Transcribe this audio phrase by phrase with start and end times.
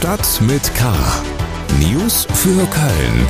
[0.00, 0.90] Stadt mit K.
[1.78, 3.26] News für Köln.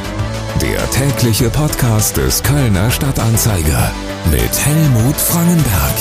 [0.62, 3.91] Der tägliche Podcast des Kölner Stadtanzeiger
[4.30, 5.95] mit Helmut Frangenberg.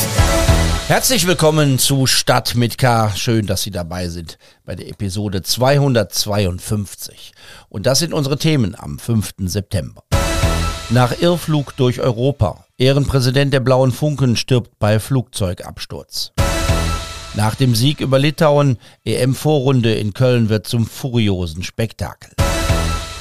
[0.87, 3.09] Herzlich willkommen zu Stadt mit K.
[3.15, 7.31] Schön, dass Sie dabei sind bei der Episode 252.
[7.69, 9.31] Und das sind unsere Themen am 5.
[9.45, 10.03] September.
[10.91, 12.63] Nach Irrflug durch Europa.
[12.77, 16.31] Ehrenpräsident der Blauen Funken stirbt bei Flugzeugabsturz.
[17.39, 22.31] Nach dem Sieg über Litauen, EM-Vorrunde in Köln wird zum furiosen Spektakel.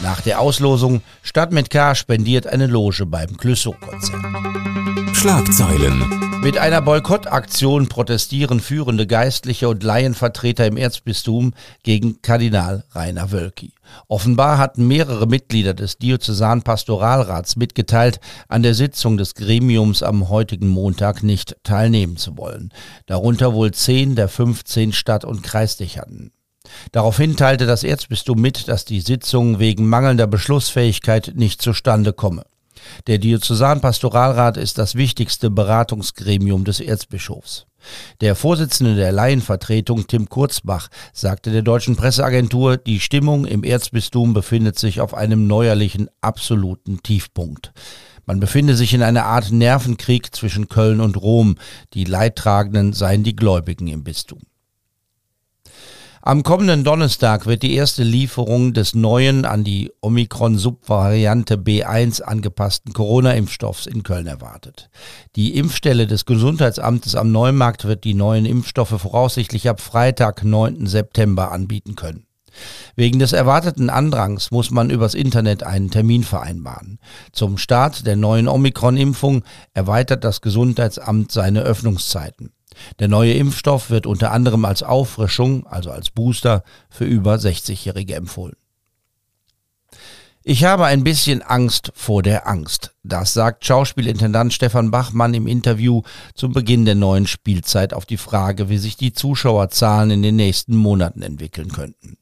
[0.02, 4.77] Nach der Auslosung, Stadt mit K spendiert eine Loge beim Clüssow-Konzert.
[5.18, 6.40] Schlagzeilen.
[6.44, 13.72] Mit einer Boykottaktion protestieren führende Geistliche und Laienvertreter im Erzbistum gegen Kardinal Rainer Wölki.
[14.06, 21.24] Offenbar hatten mehrere Mitglieder des Diözesanpastoralrats mitgeteilt, an der Sitzung des Gremiums am heutigen Montag
[21.24, 22.72] nicht teilnehmen zu wollen.
[23.06, 26.30] Darunter wohl zehn der 15 Stadt- und Kreisdechern.
[26.92, 32.44] Daraufhin teilte das Erzbistum mit, dass die Sitzung wegen mangelnder Beschlussfähigkeit nicht zustande komme.
[33.06, 37.66] Der Diözesanpastoralrat ist das wichtigste Beratungsgremium des Erzbischofs.
[38.20, 44.78] Der Vorsitzende der Laienvertretung, Tim Kurzbach, sagte der deutschen Presseagentur, die Stimmung im Erzbistum befindet
[44.78, 47.72] sich auf einem neuerlichen absoluten Tiefpunkt.
[48.26, 51.54] Man befinde sich in einer Art Nervenkrieg zwischen Köln und Rom.
[51.94, 54.40] Die Leidtragenden seien die Gläubigen im Bistum.
[56.20, 63.86] Am kommenden Donnerstag wird die erste Lieferung des neuen an die Omikron-Subvariante B1 angepassten Corona-Impfstoffs
[63.86, 64.90] in Köln erwartet.
[65.36, 70.86] Die Impfstelle des Gesundheitsamtes am Neumarkt wird die neuen Impfstoffe voraussichtlich ab Freitag, 9.
[70.86, 72.26] September anbieten können.
[72.96, 76.98] Wegen des erwarteten Andrangs muss man übers Internet einen Termin vereinbaren.
[77.30, 82.52] Zum Start der neuen Omikron-Impfung erweitert das Gesundheitsamt seine Öffnungszeiten.
[82.98, 88.56] Der neue Impfstoff wird unter anderem als Auffrischung, also als Booster, für über 60-Jährige empfohlen.
[90.44, 92.94] Ich habe ein bisschen Angst vor der Angst.
[93.02, 96.02] Das sagt Schauspielintendant Stefan Bachmann im Interview
[96.34, 100.76] zum Beginn der neuen Spielzeit auf die Frage, wie sich die Zuschauerzahlen in den nächsten
[100.76, 102.18] Monaten entwickeln könnten.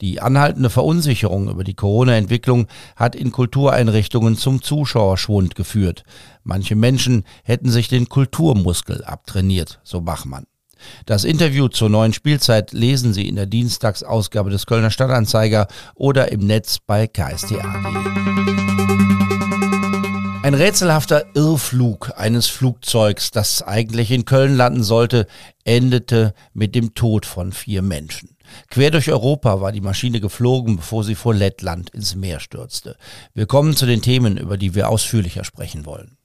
[0.00, 2.66] Die anhaltende Verunsicherung über die Corona-Entwicklung
[2.96, 6.02] hat in Kultureinrichtungen zum Zuschauerschwund geführt.
[6.42, 10.46] Manche Menschen hätten sich den Kulturmuskel abtrainiert, so Bachmann.
[11.06, 16.40] Das Interview zur neuen Spielzeit lesen Sie in der Dienstagsausgabe des Kölner Stadtanzeiger oder im
[16.40, 17.58] Netz bei ksta.de.
[20.42, 25.26] Ein rätselhafter Irrflug eines Flugzeugs, das eigentlich in Köln landen sollte,
[25.64, 28.36] endete mit dem Tod von vier Menschen.
[28.70, 32.96] Quer durch Europa war die Maschine geflogen, bevor sie vor Lettland ins Meer stürzte.
[33.34, 36.16] Wir kommen zu den Themen, über die wir ausführlicher sprechen wollen.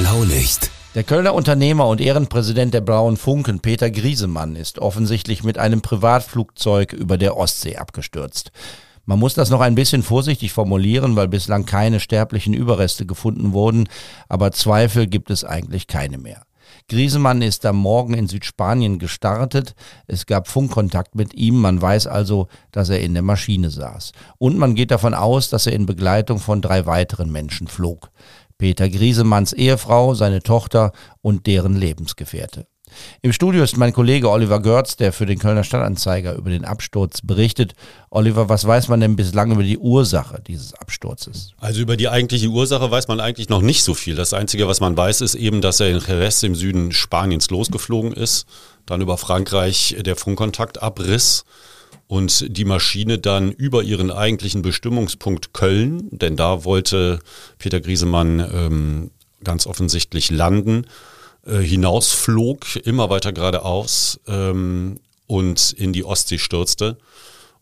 [0.00, 0.70] Blaulicht.
[0.94, 6.94] Der Kölner Unternehmer und Ehrenpräsident der Blauen Funken, Peter Griesemann, ist offensichtlich mit einem Privatflugzeug
[6.94, 8.50] über der Ostsee abgestürzt.
[9.04, 13.90] Man muss das noch ein bisschen vorsichtig formulieren, weil bislang keine sterblichen Überreste gefunden wurden,
[14.26, 16.46] aber Zweifel gibt es eigentlich keine mehr.
[16.88, 19.74] Griesemann ist am Morgen in Südspanien gestartet.
[20.06, 21.60] Es gab Funkkontakt mit ihm.
[21.60, 24.12] Man weiß also, dass er in der Maschine saß.
[24.38, 28.10] Und man geht davon aus, dass er in Begleitung von drei weiteren Menschen flog.
[28.60, 32.66] Peter Griesemanns Ehefrau, seine Tochter und deren Lebensgefährte.
[33.22, 37.20] Im Studio ist mein Kollege Oliver Görz, der für den Kölner Stadtanzeiger über den Absturz
[37.22, 37.72] berichtet.
[38.10, 41.52] Oliver, was weiß man denn bislang über die Ursache dieses Absturzes?
[41.56, 44.14] Also über die eigentliche Ursache weiß man eigentlich noch nicht so viel.
[44.14, 48.12] Das Einzige, was man weiß, ist eben, dass er in Jerez im Süden Spaniens losgeflogen
[48.12, 48.46] ist,
[48.84, 51.46] dann über Frankreich der Funkkontakt abriss
[52.10, 57.20] und die Maschine dann über ihren eigentlichen Bestimmungspunkt Köln, denn da wollte
[57.58, 59.10] Peter Griesemann ähm,
[59.44, 60.86] ganz offensichtlich landen,
[61.46, 66.98] äh, hinausflog, immer weiter geradeaus ähm, und in die Ostsee stürzte.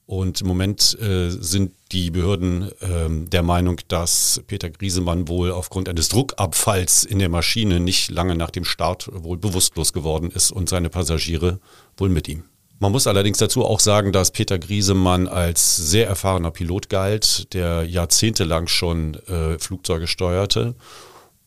[0.06, 5.90] Und im Moment äh, sind die Behörden ähm, der Meinung, dass Peter Griesemann wohl aufgrund
[5.90, 10.70] eines Druckabfalls in der Maschine nicht lange nach dem Start wohl bewusstlos geworden ist und
[10.70, 11.60] seine Passagiere
[11.98, 12.44] wohl mit ihm.
[12.80, 17.84] Man muss allerdings dazu auch sagen, dass Peter Griesemann als sehr erfahrener Pilot galt, der
[17.84, 20.76] jahrzehntelang schon äh, Flugzeuge steuerte.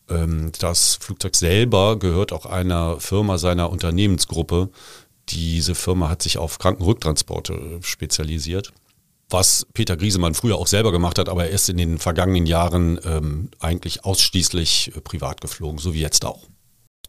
[0.09, 4.69] Ähm, das Flugzeug selber gehört auch einer Firma seiner Unternehmensgruppe.
[5.29, 8.73] Diese Firma hat sich auf Krankenrücktransporte spezialisiert
[9.31, 12.99] was Peter Griesemann früher auch selber gemacht hat, aber er ist in den vergangenen Jahren
[13.05, 16.47] ähm, eigentlich ausschließlich äh, privat geflogen, so wie jetzt auch.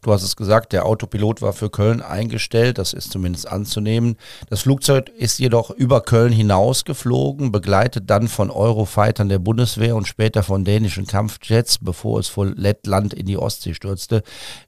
[0.03, 4.17] Du hast es gesagt, der Autopilot war für Köln eingestellt, das ist zumindest anzunehmen.
[4.49, 10.05] Das Flugzeug ist jedoch über Köln hinaus geflogen, begleitet dann von Eurofightern der Bundeswehr und
[10.05, 14.23] später von dänischen Kampfjets, bevor es vor Lettland in die Ostsee stürzte.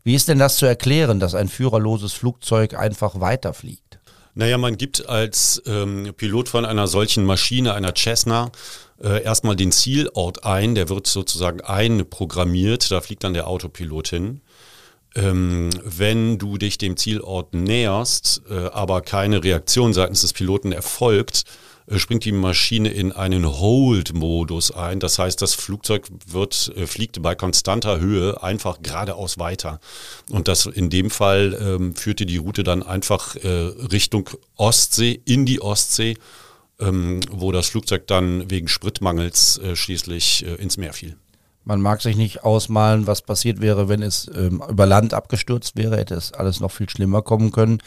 [0.05, 3.99] Wie ist denn das zu erklären, dass ein führerloses Flugzeug einfach weiterfliegt?
[4.35, 8.51] Naja, man gibt als ähm, Pilot von einer solchen Maschine, einer Cessna,
[9.01, 10.75] äh, erstmal den Zielort ein.
[10.75, 12.91] Der wird sozusagen einprogrammiert.
[12.91, 14.41] Da fliegt dann der Autopilot hin.
[15.15, 21.45] Ähm, wenn du dich dem Zielort näherst, äh, aber keine Reaktion seitens des Piloten erfolgt,
[21.87, 24.99] äh, springt die Maschine in einen Hold-Modus ein.
[24.99, 29.79] Das heißt, das Flugzeug wird, äh, fliegt bei konstanter Höhe einfach geradeaus weiter.
[30.29, 35.45] Und das in dem Fall ähm, führte die Route dann einfach äh, Richtung Ostsee, in
[35.45, 36.17] die Ostsee,
[36.81, 41.15] ähm, wo das Flugzeug dann wegen Spritmangels schließlich ins Meer fiel.
[41.65, 45.97] Man mag sich nicht ausmalen, was passiert wäre, wenn es ähm, über Land abgestürzt wäre,
[45.97, 47.79] hätte es alles noch viel schlimmer kommen können.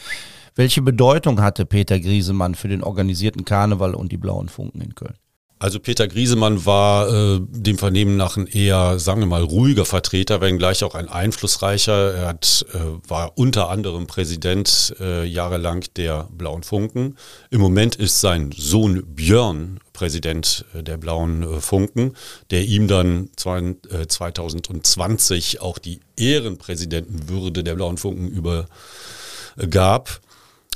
[0.55, 5.15] Welche Bedeutung hatte Peter Griesemann für den organisierten Karneval und die blauen Funken in Köln?
[5.61, 10.39] Also Peter Griesemann war äh, dem Vernehmen nach ein eher, sagen wir mal, ruhiger Vertreter,
[10.39, 12.13] wenngleich auch ein einflussreicher.
[12.13, 12.77] Er hat, äh,
[13.09, 17.17] war unter anderem Präsident äh, jahrelang der Blauen Funken.
[17.49, 22.15] Im Moment ist sein Sohn Björn Präsident äh, der Blauen äh, Funken,
[22.51, 23.59] der ihm dann zwei,
[23.91, 30.21] äh, 2020 auch die Ehrenpräsidentenwürde der Blauen Funken übergab.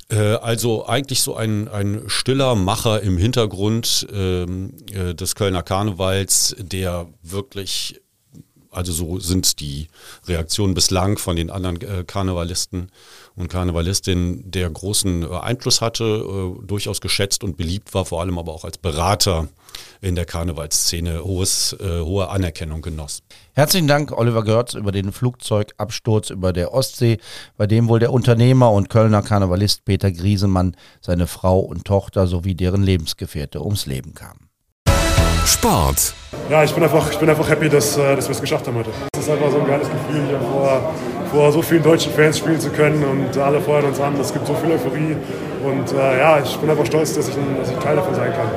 [0.10, 6.56] Äh, also eigentlich so ein, ein stiller Macher im Hintergrund ähm, äh, des Kölner Karnevals,
[6.60, 8.02] der wirklich,
[8.70, 9.88] also so sind die
[10.28, 12.92] Reaktionen bislang von den anderen äh, Karnevalisten
[13.36, 18.38] und Karnevalistinnen, der großen äh, Einfluss hatte, äh, durchaus geschätzt und beliebt war, vor allem
[18.38, 19.48] aber auch als Berater
[20.02, 23.24] in der Karnevalsszene hohes, äh, hohe Anerkennung genoss.
[23.56, 27.20] Herzlichen Dank, Oliver Görz, über den Flugzeugabsturz über der Ostsee,
[27.56, 32.56] bei dem wohl der Unternehmer und Kölner Karnevalist Peter Griesemann, seine Frau und Tochter sowie
[32.56, 34.50] deren Lebensgefährte ums Leben kamen.
[35.46, 36.16] Sport.
[36.50, 38.76] Ja, ich bin einfach, ich bin einfach happy, dass, äh, dass wir es geschafft haben
[38.76, 38.90] heute.
[39.14, 40.94] Es ist einfach so ein geiles Gefühl, hier vor,
[41.30, 44.20] vor so vielen deutschen Fans spielen zu können und alle feuern uns an.
[44.20, 45.16] Es gibt so viel Euphorie
[45.64, 48.34] und äh, ja, ich bin einfach stolz, dass ich, ein, dass ich Teil davon sein
[48.34, 48.48] kann.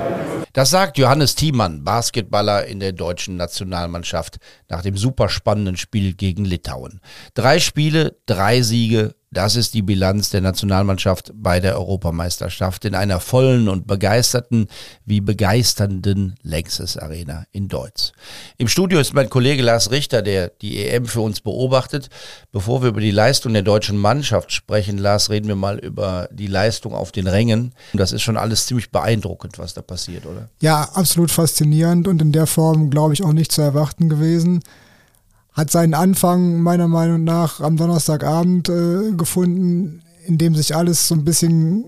[0.57, 4.39] Das sagt Johannes Thiemann, Basketballer in der deutschen Nationalmannschaft,
[4.71, 7.03] nach dem superspannenden Spiel gegen Litauen.
[7.35, 13.21] Drei Spiele, drei Siege, das ist die Bilanz der Nationalmannschaft bei der Europameisterschaft in einer
[13.21, 14.67] vollen und begeisterten
[15.05, 18.13] wie begeisternden Längses Arena in Deutsch.
[18.57, 22.09] Im Studio ist mein Kollege Lars Richter, der die EM für uns beobachtet.
[22.51, 26.47] Bevor wir über die Leistung der deutschen Mannschaft sprechen, Lars, reden wir mal über die
[26.47, 27.75] Leistung auf den Rängen.
[27.93, 30.49] Das ist schon alles ziemlich beeindruckend, was da passiert, oder?
[30.61, 34.63] Ja, absolut faszinierend und in der Form, glaube ich, auch nicht zu erwarten gewesen
[35.57, 41.15] hat seinen Anfang meiner Meinung nach am Donnerstagabend äh, gefunden, in dem sich alles so
[41.15, 41.87] ein bisschen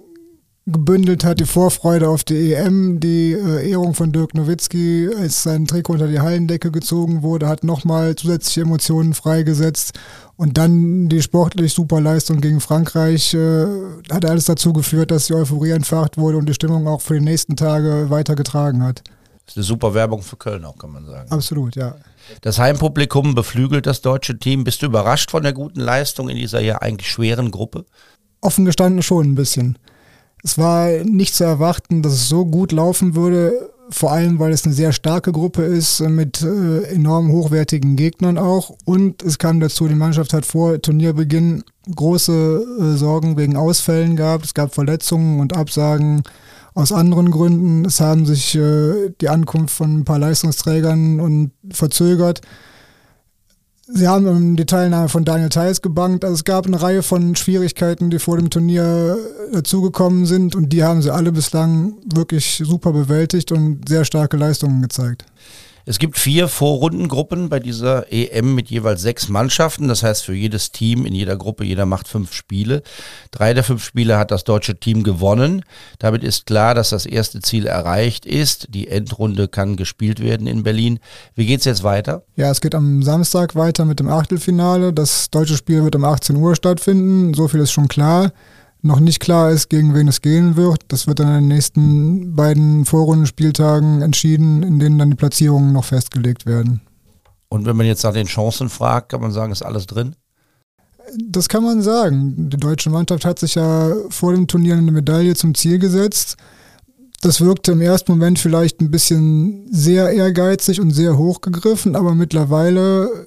[0.64, 5.66] gebündelt hat, die Vorfreude auf die EM, die äh, Ehrung von Dirk Nowitzki, als sein
[5.66, 9.98] Trikot unter die Hallendecke gezogen wurde, hat nochmal zusätzliche Emotionen freigesetzt
[10.36, 13.66] und dann die sportlich super Leistung gegen Frankreich äh,
[14.10, 17.24] hat alles dazu geführt, dass die Euphorie entfacht wurde und die Stimmung auch für die
[17.24, 19.02] nächsten Tage weitergetragen hat.
[19.48, 21.30] Das ist eine super Werbung für Köln auch, kann man sagen.
[21.30, 21.94] Absolut, ja.
[22.42, 24.62] Das Heimpublikum beflügelt das deutsche Team.
[24.62, 27.86] Bist du überrascht von der guten Leistung in dieser ja eigentlich schweren Gruppe?
[28.42, 29.78] Offen gestanden schon ein bisschen.
[30.44, 34.66] Es war nicht zu erwarten, dass es so gut laufen würde, vor allem weil es
[34.66, 38.76] eine sehr starke Gruppe ist mit äh, enorm hochwertigen Gegnern auch.
[38.84, 41.64] Und es kam dazu, die Mannschaft hat vor Turnierbeginn
[41.96, 44.44] große äh, Sorgen wegen Ausfällen gehabt.
[44.44, 46.22] Es gab Verletzungen und Absagen
[46.78, 47.84] aus anderen Gründen.
[47.84, 52.40] Es haben sich äh, die Ankunft von ein paar Leistungsträgern und verzögert.
[53.88, 56.24] Sie haben um die Teilnahme von Daniel Theis gebankt.
[56.24, 59.16] Also es gab eine Reihe von Schwierigkeiten, die vor dem Turnier
[59.52, 64.80] dazugekommen sind und die haben sie alle bislang wirklich super bewältigt und sehr starke Leistungen
[64.80, 65.24] gezeigt.
[65.88, 69.88] Es gibt vier Vorrundengruppen bei dieser EM mit jeweils sechs Mannschaften.
[69.88, 72.82] Das heißt, für jedes Team in jeder Gruppe, jeder macht fünf Spiele.
[73.30, 75.64] Drei der fünf Spiele hat das deutsche Team gewonnen.
[75.98, 78.66] Damit ist klar, dass das erste Ziel erreicht ist.
[78.74, 81.00] Die Endrunde kann gespielt werden in Berlin.
[81.34, 82.22] Wie geht's jetzt weiter?
[82.36, 84.92] Ja, es geht am Samstag weiter mit dem Achtelfinale.
[84.92, 87.32] Das deutsche Spiel wird um 18 Uhr stattfinden.
[87.32, 88.32] So viel ist schon klar
[88.82, 90.82] noch nicht klar ist, gegen wen es gehen wird.
[90.88, 95.84] Das wird dann in den nächsten beiden Vorrundenspieltagen entschieden, in denen dann die Platzierungen noch
[95.84, 96.80] festgelegt werden.
[97.48, 100.14] Und wenn man jetzt nach den Chancen fragt, kann man sagen, ist alles drin?
[101.16, 102.50] Das kann man sagen.
[102.50, 106.36] Die deutsche Mannschaft hat sich ja vor dem Turnier eine Medaille zum Ziel gesetzt.
[107.22, 113.26] Das wirkte im ersten Moment vielleicht ein bisschen sehr ehrgeizig und sehr hochgegriffen, aber mittlerweile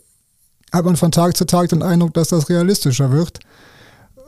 [0.72, 3.40] hat man von Tag zu Tag den Eindruck, dass das realistischer wird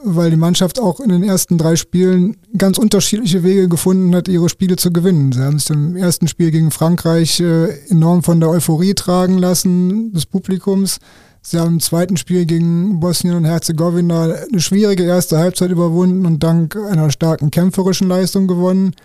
[0.03, 4.50] weil die Mannschaft auch in den ersten drei Spielen ganz unterschiedliche Wege gefunden hat, ihre
[4.50, 5.31] Spiele zu gewinnen.
[5.31, 10.12] Sie haben sich im ersten Spiel gegen Frankreich äh, enorm von der Euphorie tragen lassen
[10.13, 11.00] des Publikums.
[11.41, 16.41] Sie haben im zweiten Spiel gegen Bosnien und Herzegowina eine schwierige erste Halbzeit überwunden und
[16.41, 18.95] dank einer starken kämpferischen Leistung gewonnen.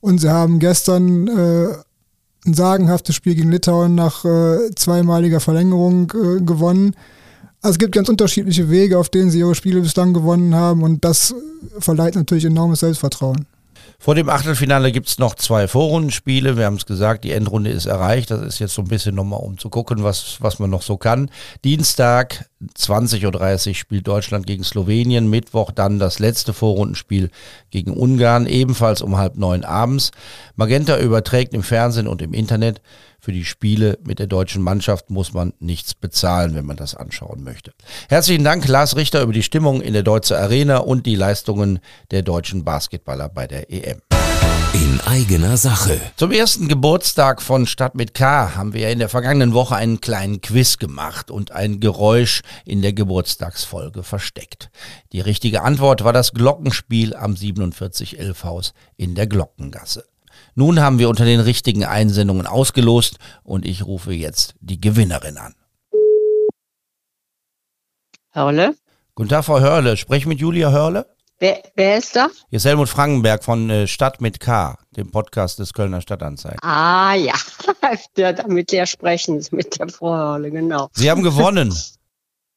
[0.00, 1.66] Und sie haben gestern äh,
[2.46, 6.94] ein sagenhaftes Spiel gegen Litauen nach äh, zweimaliger Verlängerung äh, gewonnen.
[7.62, 11.04] Also es gibt ganz unterschiedliche Wege, auf denen sie ihre Spiele bislang gewonnen haben und
[11.04, 11.34] das
[11.78, 13.46] verleiht natürlich enormes Selbstvertrauen.
[14.02, 16.56] Vor dem Achtelfinale gibt es noch zwei Vorrundenspiele.
[16.56, 18.30] Wir haben es gesagt, die Endrunde ist erreicht.
[18.30, 20.96] Das ist jetzt so ein bisschen nochmal, um zu gucken, was, was man noch so
[20.96, 21.30] kann.
[21.64, 22.46] Dienstag
[22.78, 25.28] 20.30 Uhr spielt Deutschland gegen Slowenien.
[25.28, 27.28] Mittwoch dann das letzte Vorrundenspiel
[27.70, 30.12] gegen Ungarn, ebenfalls um halb neun abends.
[30.56, 32.80] Magenta überträgt im Fernsehen und im Internet.
[33.20, 37.44] Für die Spiele mit der deutschen Mannschaft muss man nichts bezahlen, wenn man das anschauen
[37.44, 37.72] möchte.
[38.08, 42.22] Herzlichen Dank, Lars Richter, über die Stimmung in der Deutsche Arena und die Leistungen der
[42.22, 44.00] deutschen Basketballer bei der EM.
[44.72, 46.00] In eigener Sache.
[46.16, 50.40] Zum ersten Geburtstag von Stadt mit K haben wir in der vergangenen Woche einen kleinen
[50.40, 54.70] Quiz gemacht und ein Geräusch in der Geburtstagsfolge versteckt.
[55.12, 60.04] Die richtige Antwort war das Glockenspiel am 4711 Haus in der Glockengasse.
[60.54, 65.54] Nun haben wir unter den richtigen Einsendungen ausgelost und ich rufe jetzt die Gewinnerin an.
[68.30, 68.74] Hörle?
[69.14, 69.96] Guten Tag, Frau Hörle.
[69.96, 71.06] Sprech mit Julia Hörle.
[71.40, 72.28] Wer, wer ist da?
[72.50, 76.58] Hier ist Helmut Frankenberg von äh, Stadt mit K, dem Podcast des Kölner Stadtanzeigen.
[76.62, 77.32] Ah ja,
[78.16, 80.90] der, mit der sprechen, mit der Frau Hörle, genau.
[80.92, 81.74] Sie haben gewonnen.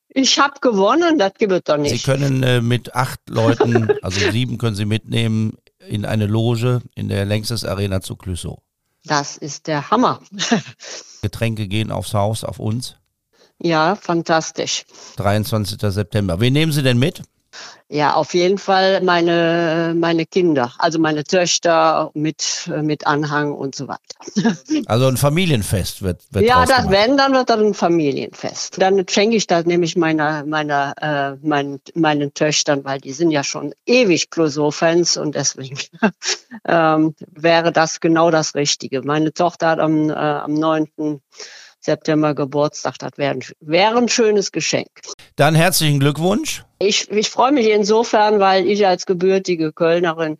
[0.10, 1.96] Ich habe gewonnen, das gibt es doch nicht.
[1.96, 7.10] Sie können äh, mit acht Leuten, also sieben können Sie mitnehmen, in eine Loge in
[7.10, 8.60] der Längstes Arena zu Clüssow.
[9.06, 10.22] Das ist der Hammer.
[11.22, 12.96] Getränke gehen aufs Haus, auf uns.
[13.62, 14.86] Ja, fantastisch.
[15.18, 15.80] 23.
[15.94, 16.40] September.
[16.40, 17.22] Wen nehmen Sie denn mit?
[17.90, 23.88] Ja, auf jeden Fall meine, meine Kinder, also meine Töchter mit, mit Anhang und so
[23.88, 24.00] weiter.
[24.88, 28.82] Also ein Familienfest wird, wird Ja, das wenn, dann wird das ein Familienfest.
[28.82, 33.44] Dann schenke ich das nämlich meiner, meiner, äh, meinen, meinen Töchtern, weil die sind ja
[33.44, 35.78] schon ewig Clouseau-Fans und deswegen
[36.68, 39.02] ähm, wäre das genau das Richtige.
[39.04, 41.22] Meine Tochter hat am, äh, am 9.
[41.80, 44.90] September Geburtstag, das wäre ein, wäre ein schönes Geschenk.
[45.36, 46.64] Dann herzlichen Glückwunsch.
[46.88, 50.38] Ich, ich freue mich insofern, weil ich als gebürtige Kölnerin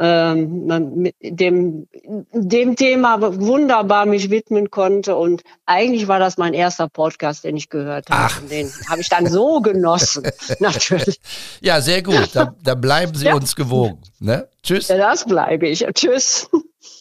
[0.00, 0.66] ähm,
[0.96, 1.88] mit dem,
[2.32, 5.16] dem Thema wunderbar mich widmen konnte.
[5.16, 8.22] Und eigentlich war das mein erster Podcast, den ich gehört habe.
[8.32, 8.40] Ach.
[8.42, 10.24] Und den habe ich dann so genossen.
[10.60, 11.20] Natürlich.
[11.60, 12.30] Ja, sehr gut.
[12.32, 13.34] Da, da bleiben Sie Ja.
[13.34, 13.98] uns gewogen.
[14.20, 14.48] Ne?
[14.62, 14.88] Tschüss.
[14.88, 15.84] Ja, das bleibe ich.
[15.94, 16.48] Tschüss.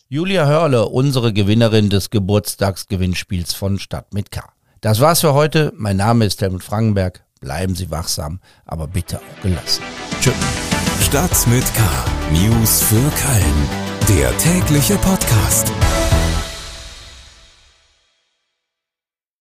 [0.09, 4.41] Julia Hörle, unsere Gewinnerin des Geburtstagsgewinnspiels von Stadt mit K.
[4.81, 5.73] Das war's für heute.
[5.75, 7.26] Mein Name ist Helmut Frankenberg.
[7.39, 9.83] Bleiben Sie wachsam, aber bitte auch gelassen.
[10.21, 10.33] Tschüss.
[11.01, 11.83] Stadt mit K.
[12.31, 13.69] News für Köln.
[14.09, 15.71] Der tägliche Podcast.